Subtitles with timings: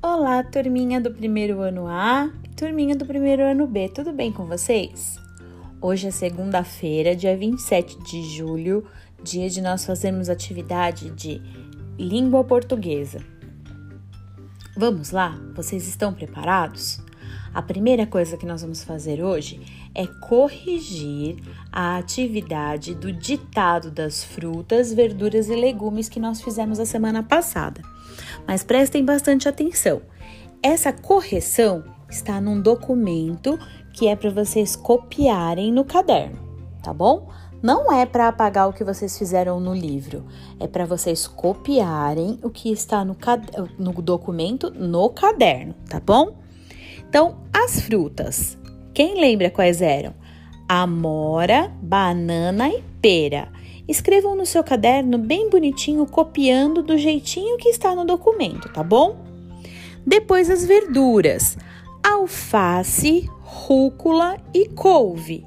[0.00, 4.46] Olá, turminha do primeiro ano A e turminha do primeiro ano B, tudo bem com
[4.46, 5.18] vocês?
[5.82, 8.86] Hoje é segunda-feira, dia 27 de julho,
[9.24, 11.42] dia de nós fazermos atividade de
[11.98, 13.18] língua portuguesa.
[14.76, 15.36] Vamos lá?
[15.56, 17.00] Vocês estão preparados?
[17.52, 19.60] A primeira coisa que nós vamos fazer hoje
[19.98, 21.42] é corrigir
[21.72, 27.82] a atividade do ditado das frutas, verduras e legumes que nós fizemos a semana passada.
[28.46, 30.00] Mas prestem bastante atenção.
[30.62, 33.58] Essa correção está num documento
[33.92, 36.38] que é para vocês copiarem no caderno,
[36.80, 37.28] tá bom?
[37.60, 40.24] Não é para apagar o que vocês fizeram no livro,
[40.60, 43.16] é para vocês copiarem o que está no,
[43.76, 46.36] no documento no caderno, tá bom?
[47.08, 48.56] Então, as frutas.
[48.98, 50.12] Quem lembra quais eram?
[50.68, 53.46] Amora, banana e pera.
[53.86, 59.24] Escrevam no seu caderno bem bonitinho, copiando do jeitinho que está no documento, tá bom?
[60.04, 61.56] Depois as verduras:
[62.02, 65.46] alface, rúcula e couve.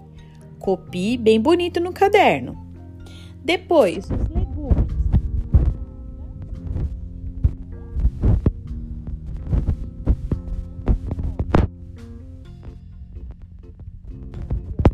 [0.58, 2.56] Copie bem bonito no caderno.
[3.44, 4.41] Depois, os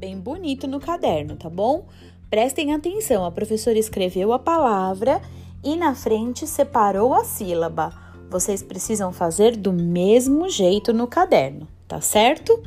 [0.08, 1.86] Bem bonito no caderno, tá bom?
[2.30, 5.22] Prestem atenção, a professora escreveu a palavra
[5.61, 7.94] e na frente separou a sílaba.
[8.30, 12.58] Vocês precisam fazer do mesmo jeito no caderno, tá certo?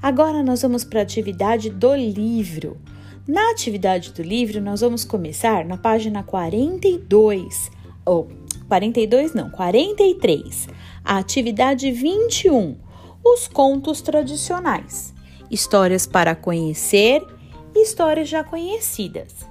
[0.00, 2.76] Agora nós vamos para a atividade do livro.
[3.26, 7.68] Na atividade do livro, nós vamos começar na página 42,
[8.06, 8.28] ou
[8.68, 10.68] 42 não, 43.
[11.04, 12.76] A atividade 21,
[13.24, 15.13] os contos tradicionais.
[15.54, 17.24] Histórias para conhecer
[17.76, 19.46] histórias já conhecidas.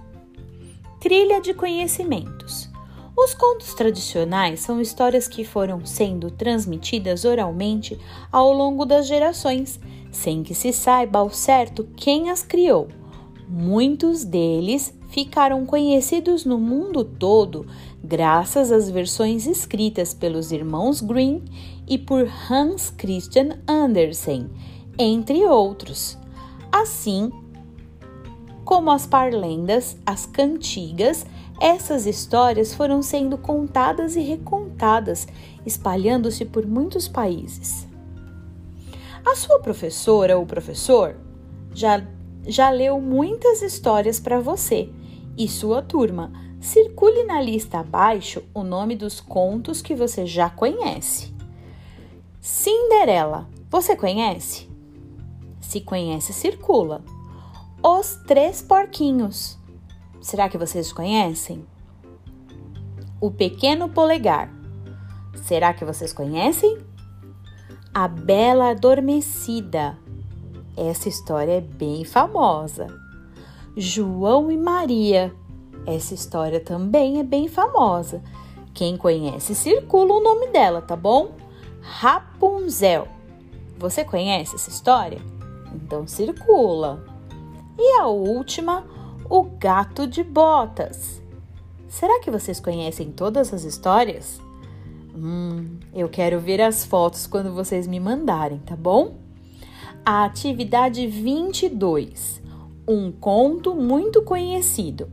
[1.00, 2.70] Trilha de conhecimentos.
[3.16, 7.98] Os contos tradicionais são histórias que foram sendo transmitidas oralmente
[8.30, 9.80] ao longo das gerações,
[10.11, 12.89] sem que se saiba ao certo quem as criou.
[13.48, 17.66] Muitos deles ficaram conhecidos no mundo todo
[18.04, 21.45] graças às versões escritas pelos irmãos Grimm
[21.88, 24.50] e por Hans Christian Andersen,
[24.98, 26.17] entre outros.
[26.71, 27.31] Assim,
[28.64, 31.26] como as parlendas, as cantigas,
[31.59, 35.27] essas histórias foram sendo contadas e recontadas,
[35.65, 37.87] espalhando-se por muitos países.
[39.26, 41.15] A sua professora ou professor
[41.73, 42.05] já,
[42.45, 44.89] já leu muitas histórias para você
[45.37, 46.32] e sua turma.
[46.59, 51.33] Circule na lista abaixo o nome dos contos que você já conhece.
[52.42, 54.73] Cinderela, você conhece?
[55.73, 57.02] Se conhece, circula.
[57.82, 59.58] Os Três Porquinhos.
[60.22, 61.66] Será que vocês conhecem?
[63.20, 64.54] O Pequeno Polegar.
[65.33, 66.78] Será que vocês conhecem?
[67.92, 69.98] A Bela Adormecida.
[70.78, 72.86] Essa história é bem famosa.
[73.76, 75.33] João e Maria.
[75.88, 78.22] Essa história também é bem famosa.
[78.76, 81.32] Quem conhece, circula o nome dela, tá bom?
[81.82, 83.08] Rapunzel.
[83.80, 85.33] Você conhece essa história?
[85.73, 87.04] Então circula.
[87.78, 88.86] E a última,
[89.30, 91.22] o gato de botas.
[91.88, 94.42] Será que vocês conhecem todas as histórias?
[95.16, 99.16] Hum, eu quero ver as fotos quando vocês me mandarem, tá bom?
[100.06, 102.42] A atividade 22.
[102.88, 105.10] Um conto muito conhecido.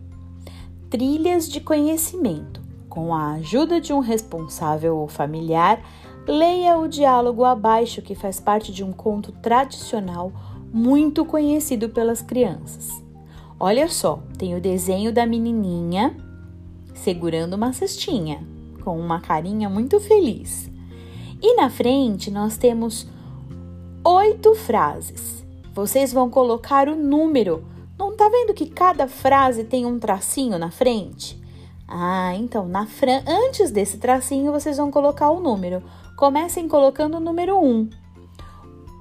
[0.88, 2.60] Trilhas de conhecimento.
[2.88, 5.80] Com a ajuda de um responsável ou familiar,
[6.26, 10.32] leia o diálogo abaixo que faz parte de um conto tradicional
[10.72, 13.02] muito conhecido pelas crianças.
[13.58, 16.16] Olha só, tem o desenho da menininha
[16.94, 18.42] segurando uma cestinha,
[18.82, 20.70] com uma carinha muito feliz.
[21.42, 23.06] E na frente nós temos
[24.04, 25.44] oito frases.
[25.74, 27.64] Vocês vão colocar o número.
[27.98, 31.40] Não tá vendo que cada frase tem um tracinho na frente?
[31.88, 33.22] Ah, então na fran...
[33.26, 35.82] antes desse tracinho vocês vão colocar o número.
[36.16, 37.62] Comecem colocando o número 1.
[37.62, 37.90] Um.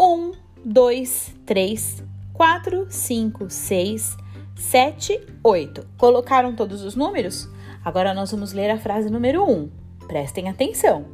[0.02, 0.32] 1,
[0.66, 2.04] 2, 3,
[2.34, 4.18] 4, 5, 6,
[4.56, 5.88] 7, 8.
[5.98, 7.50] Colocaram todos os números?
[7.84, 9.70] Agora nós vamos ler a frase número 1.
[10.08, 11.06] Prestem atenção.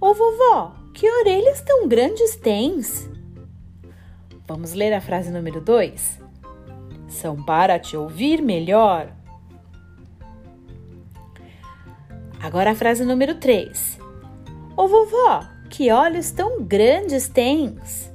[0.00, 3.08] Ô vovó, que orelhas tão grandes tens?
[4.46, 6.20] Vamos ler a frase número 2?
[7.08, 9.12] São para te ouvir melhor.
[12.40, 13.98] Agora a frase número 3.
[14.76, 18.13] Ô vovó, que olhos tão grandes tens?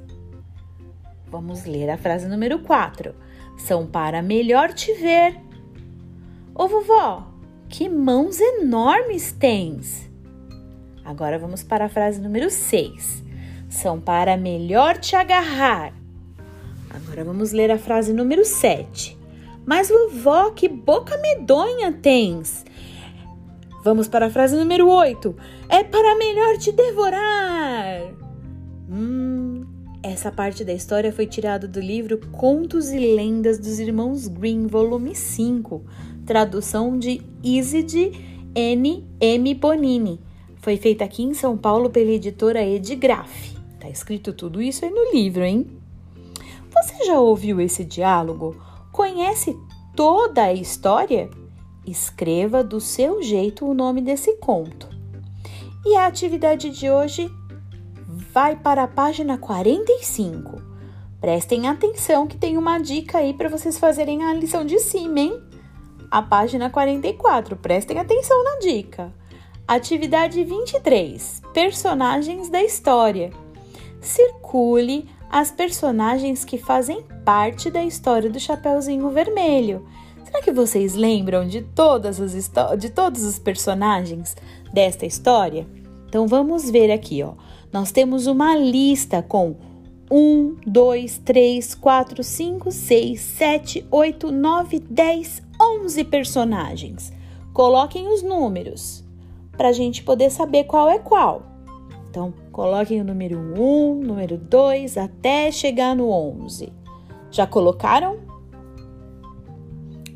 [1.31, 3.13] Vamos ler a frase número 4.
[3.57, 5.39] São para melhor te ver.
[6.55, 7.27] Ô vovó,
[7.67, 10.09] que mãos enormes tens!
[11.05, 13.23] Agora vamos para a frase número 6.
[13.69, 15.93] São para melhor te agarrar.
[16.89, 19.17] Agora vamos ler a frase número 7.
[19.65, 22.65] Mas vovó, que boca medonha tens!
[23.83, 25.35] Vamos para a frase número 8.
[25.69, 28.01] É para melhor te devorar!
[28.89, 29.28] Hum,
[30.01, 35.13] essa parte da história foi tirada do livro Contos e Lendas dos Irmãos Green, volume
[35.13, 35.83] 5,
[36.25, 38.13] tradução de Isid
[38.55, 39.05] N.
[39.19, 39.53] M.
[39.55, 40.21] Bonini.
[40.57, 43.57] Foi feita aqui em São Paulo pela editora Edgraf.
[43.77, 45.67] Tá escrito tudo isso aí no livro, hein?
[46.73, 48.55] Você já ouviu esse diálogo?
[48.93, 49.57] Conhece
[49.95, 51.29] toda a história?
[51.85, 54.87] Escreva do seu jeito o nome desse conto.
[55.85, 57.29] E a atividade de hoje
[58.33, 60.61] vai para a página 45.
[61.19, 65.43] Prestem atenção que tem uma dica aí para vocês fazerem a lição de cima, hein?
[66.09, 67.55] A página 44.
[67.57, 69.13] Prestem atenção na dica.
[69.67, 71.41] Atividade 23.
[71.53, 73.31] Personagens da história.
[73.99, 79.85] Circule as personagens que fazem parte da história do Chapeuzinho Vermelho.
[80.23, 84.37] Será que vocês lembram de todas as de todos os personagens
[84.71, 85.67] desta história?
[86.07, 87.33] Então vamos ver aqui, ó.
[87.71, 89.55] Nós temos uma lista com
[90.09, 97.13] 1, 2, 3, 4, 5, 6, 7, 8, 9, 10, 11 personagens.
[97.53, 99.03] Coloquem os números
[99.55, 101.43] para a gente poder saber qual é qual.
[102.09, 106.73] Então, coloquem o número 1, número 2 até chegar no 11.
[107.29, 108.17] Já colocaram?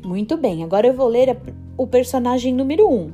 [0.04, 1.38] Muito bem, agora eu vou ler
[1.76, 3.12] o personagem número 1.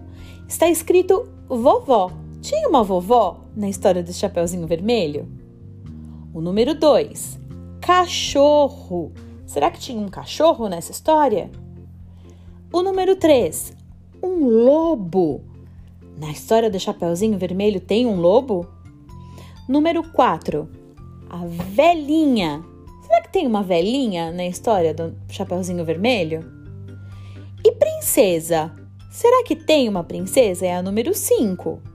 [0.49, 2.11] Está escrito vovó.
[2.41, 5.29] Tinha uma vovó na história do Chapeuzinho Vermelho?
[6.33, 7.39] O número 2,
[7.83, 9.13] cachorro.
[9.45, 11.51] Será que tinha um cachorro nessa história?
[12.73, 13.77] O número 3,
[14.23, 15.43] um lobo.
[16.17, 18.67] Na história do Chapeuzinho Vermelho tem um lobo?
[19.69, 20.67] Número 4,
[21.29, 22.65] a velhinha.
[23.03, 26.51] Será que tem uma velhinha na história do Chapeuzinho Vermelho?
[27.63, 28.75] E princesa?
[29.11, 30.65] Será que tem uma princesa?
[30.65, 31.90] É a número 5.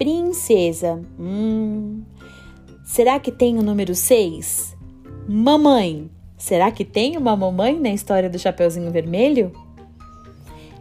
[0.00, 0.98] Princesa.
[1.18, 2.02] Hum.
[2.86, 4.74] Será que tem o número 6?
[5.28, 6.10] Mamãe.
[6.38, 9.52] Será que tem uma mamãe na história do Chapeuzinho Vermelho?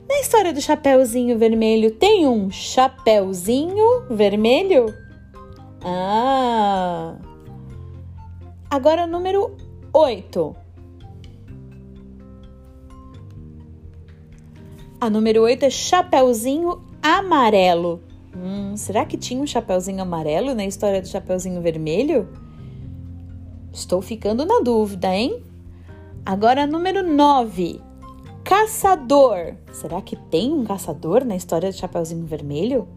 [0.07, 4.85] Na história do Chapeuzinho Vermelho tem um Chapeuzinho Vermelho?
[5.83, 7.17] Ah!
[8.69, 9.57] Agora o número
[9.91, 10.55] 8.
[15.01, 18.07] A número 8 é Chapeuzinho Amarelo.
[18.35, 22.29] Hum, será que tinha um chapeuzinho amarelo na história do chapeuzinho vermelho?
[23.71, 25.43] Estou ficando na dúvida, hein?
[26.25, 27.81] Agora, número 9.
[28.43, 29.55] Caçador.
[29.71, 32.87] Será que tem um caçador na história do Chapeuzinho Vermelho?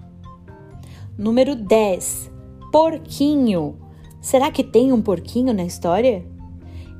[1.16, 2.30] Número 10.
[2.72, 3.76] Porquinho.
[4.20, 6.24] Será que tem um porquinho na história?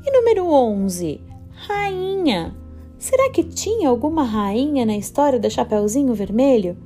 [0.05, 1.20] E número 11.
[1.50, 2.55] Rainha.
[2.99, 6.76] Será que tinha alguma rainha na história do Chapeuzinho Vermelho?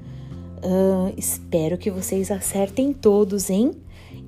[0.66, 3.70] Uh, espero que vocês acertem todos, hein?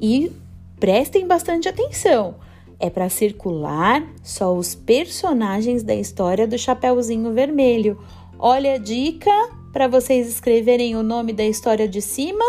[0.00, 0.30] E
[0.78, 2.36] prestem bastante atenção.
[2.78, 7.98] É para circular só os personagens da história do Chapeuzinho Vermelho.
[8.38, 9.32] Olha a dica
[9.72, 12.44] para vocês escreverem o nome da história de cima.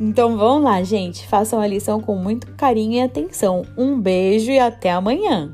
[0.00, 3.62] Então vão lá, gente, façam a lição com muito carinho e atenção.
[3.76, 5.52] Um beijo e até amanhã!